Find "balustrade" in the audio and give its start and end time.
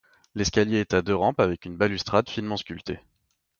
1.77-2.27